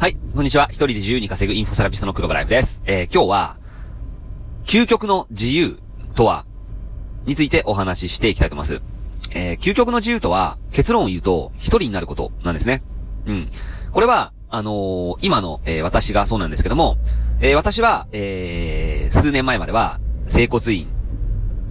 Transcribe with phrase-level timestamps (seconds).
[0.00, 0.68] はい、こんにちは。
[0.70, 2.82] 一人で自由に稼ぐインフォセラピストの黒場ライフです。
[2.86, 3.58] えー、今日は、
[4.64, 5.78] 究極の自由
[6.14, 6.46] とは、
[7.26, 8.82] についてお話ししていきたいと思います。
[9.32, 12.82] えー、究極の自由とは、結論を言うと、一人になることなんですね。
[13.26, 13.50] うん。
[13.92, 16.96] これは、あのー、今の、えー、私がそうなんですけども、
[17.42, 20.88] えー、私は、えー、数年前までは、整骨院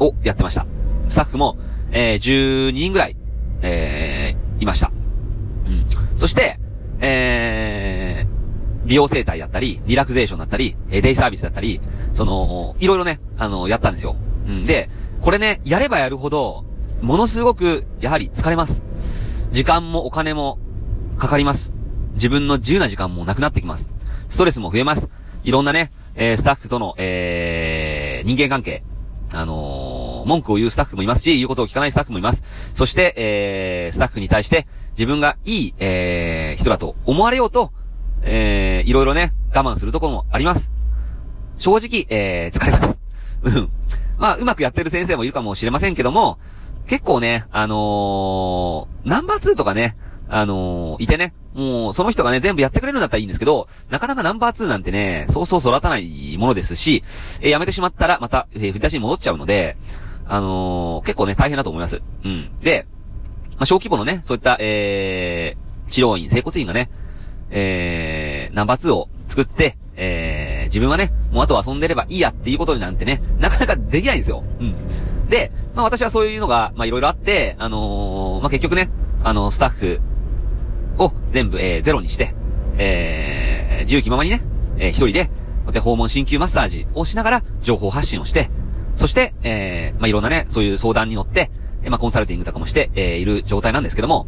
[0.00, 0.66] をやってました。
[1.02, 1.56] スタッフも、
[1.92, 3.16] えー、12人ぐらい、
[3.62, 4.90] えー、いました。
[5.66, 5.86] うん。
[6.16, 6.58] そして、
[6.98, 7.45] えー、
[8.86, 11.80] 美容整体だったり、リラクゼーションだったり、えデイサービスだったり、
[12.14, 14.16] その、いろいろね、あの、やったんですよ。
[14.46, 14.64] うん。
[14.64, 14.88] で、
[15.20, 16.64] これね、やればやるほど、
[17.02, 18.84] ものすごく、やはり疲れます。
[19.50, 20.58] 時間もお金も
[21.18, 21.72] かかります。
[22.14, 23.90] 自分の自由な時間もなくなってきます。
[24.28, 25.10] ストレスも増えます。
[25.44, 28.82] いろんなね、えー、スタッフとの、えー、人間関係、
[29.32, 32.42] あのー、文句を言うスタッフもいますし、言うことを聞かないスタッフもいます。
[32.72, 37.72] そして、えー、スタッフに対して、自分がいい、えー、人だと思われようと、
[38.26, 40.72] えー、いろいろね、我慢するところもあります。
[41.56, 43.00] 正直、えー、疲れます。
[43.42, 43.70] うん。
[44.18, 46.38] まあ、うまくやってる先生もいるかもしれませんけども、
[46.86, 49.96] 結構ね、あのー、ナンバー2とかね、
[50.28, 57.02] あのー、いてね、もう、その人がね、全部やってくれるんだったらいいんですけど、なかなかナンバー2なんてね、そうそう育たないものですし、
[57.40, 59.76] えー、やめてしまったら、また、えー、振り出しに戻っちゃうので、
[60.26, 62.02] あのー、結構ね、大変だと思います。
[62.24, 62.50] うん。
[62.60, 62.86] で、
[63.56, 66.90] まあ、小規模のね、そういった、えー、治療院、整骨院がね、
[67.50, 68.15] えー、
[68.56, 74.42] ナンバー2を作って、えー、自分はね、もうあと遊んでればいいやっていうことになんてね、なかなかできないんですよ。
[74.60, 74.74] うん。
[75.28, 78.88] で、まあ私はそういうのが、まあいろいろあって、あのー、まあ結局ね、
[79.22, 80.00] あの、スタッフ
[80.96, 82.34] を全部、えー、ゼロにして、
[82.78, 84.40] えー、自由気ままにね、
[84.78, 85.30] えー、一人で、
[85.70, 88.48] で、訪問鍼灸マッサージをしながら情報発信をして、
[88.94, 91.50] そして、えー、まあいろんなね、そういう相談に乗って、
[91.82, 94.26] えまあ、コンサルティングとかもして、えー、いる状態なんですけども、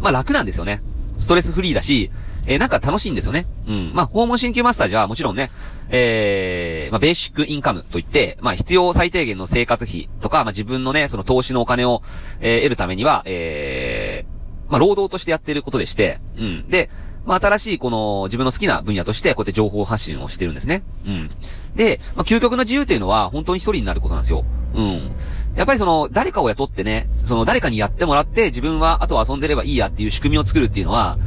[0.00, 0.82] まあ、楽なんですよね。
[1.18, 2.10] ストレスフリーだし、
[2.46, 3.46] えー、なんか楽しいんですよね。
[3.66, 3.92] うん。
[3.94, 5.50] まあ、訪問鍼灸マッサージはもちろんね、
[5.90, 12.02] えー、まあ、ベーシックインカムといって、まあ、必要最低限の生活費とか、まあ、自分のね、その投資のお金を、
[12.40, 16.68] えー、得るためには、えー、まあ、労働としてやってることでして、うん。
[16.68, 16.90] で、
[17.26, 20.82] まあ、新しいこの自分の好きな分野として、こうやって情報発信をしてるんですね。
[21.06, 21.30] うん。
[21.74, 24.44] で、まあ、究極の自由というのは、本当に一人になることなんですよ。
[24.74, 25.12] うん。
[25.56, 31.18] やっぱりその、誰かを雇ってね、その誰かにやってもらって、自分はあと遊んでればいいやっていう仕組みを作るっていうのは、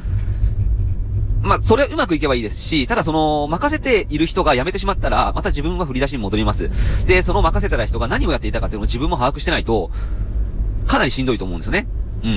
[1.44, 6.70] まあ、それはうまくいけばいいですし、ただその、任せている人が辞めてしまったら、また自分は振り出しに戻ります。
[7.06, 9.92] で、その任せてた人が何をやっていたかっていうのを自分も把握してないと、
[10.88, 11.88] かなりしんどいと思うんですよね。
[12.24, 12.30] うん。
[12.32, 12.36] う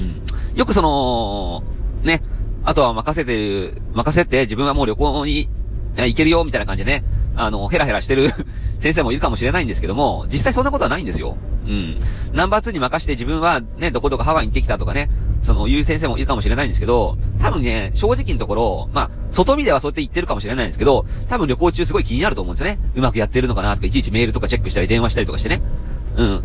[0.00, 0.22] ん。
[0.54, 1.64] よくその、
[2.04, 2.22] ね、
[2.64, 5.48] あとは任せてる、任せて自分はもう旅行に
[5.96, 7.04] 行けるよ、みたいな感じでね、
[7.36, 8.30] あの、ヘラヘラしてる
[8.78, 11.36] 先生もいるかもしれないんですけども、実際そんなことはないんですよ。
[11.66, 11.96] うん。
[12.32, 15.10] ナンバー2に任して自分はね、どこどこハワイに行ってきたとかね、
[15.44, 22.78] その、いう先生もいるかもしれないんですけど、多分ね、正直のところ、まあ、外見ではそうやって言ってるかもしれないんですけど、多分旅行中すごい気になると思うんですよね。
[22.96, 25.60] うまくやってるのかなとか、いちいちメールとかチェックしたり電話したりとかしてね。
[26.16, 26.44] うん。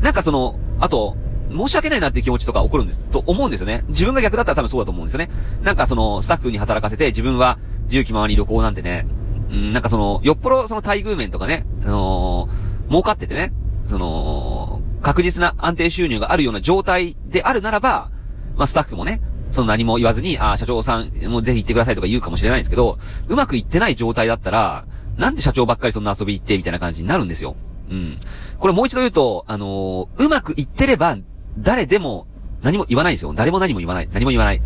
[0.00, 1.16] なんかその、あと、
[1.50, 3.84] 申し訳ないなって気持ちとか起こるんです、と思うんですよね。
[3.88, 5.30] 自分が逆だったら多分そうだと思うんですよね。
[5.62, 9.06] なんかその、スタッフに働かせて自分は自由気ままに旅行なんてね、
[9.50, 13.52] うん、なんかその、よっぽどその待遇面とかね、あのー、儲かっててね、
[13.84, 18.10] その、確実な安定収入があるような状態であるならば、
[18.56, 19.20] まあ、スタッフもね、
[19.50, 22.98] その何も言わずに、ああ、社長さんもぜひ行ってくださいとか言うかもしれないんですけど、
[23.28, 24.84] うまくいってない状態だったら、
[25.16, 27.54] なんで社長ばっかりそんな遊び行ってみたいな感じになるんですよ。
[27.90, 28.18] うん。
[28.58, 31.16] これもう一度言うと、あのー、うまくいってれば、
[31.58, 32.26] 誰でも
[32.62, 33.34] 何も言わないですよ。
[33.34, 34.08] 誰も何も言わない。
[34.12, 34.62] 何も言わない。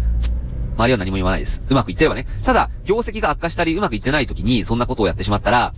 [0.77, 1.63] 周りは何も言わないです。
[1.69, 2.27] うまくいってればね。
[2.45, 5.73] ただ、業績が悪化したり、うまくいってない時に、そんなことをやってしまったら、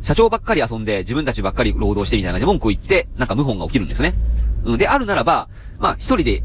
[0.00, 4.14] 社長ばっかり遊んで、自分たちばっかり労働してみたいな感じで文句を言って、なんか謀反が起きるんですね。
[4.64, 4.78] うん。
[4.78, 5.48] で、あるならば、
[5.80, 6.44] まあ、一人で、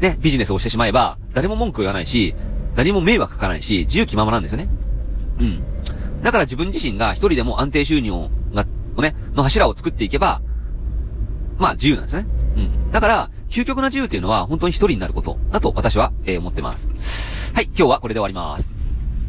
[0.00, 2.34] ね、ビジネスをしてしまえば、誰も文句言わないし、
[2.76, 4.68] 何も迷惑かかないし、自由気ままなんですよね。
[5.40, 5.62] うん。
[6.22, 8.66] だから自分自身が一人でも安定収入が、
[8.98, 10.42] ね、の柱を作っていけば、
[11.58, 12.26] まあ自由なんですね。
[12.56, 12.90] うん。
[12.90, 17.54] だから、究極な自由というのは本当に一人になることだと私は、えー、思ってます。
[17.54, 18.75] はい、今日はこれで終わります。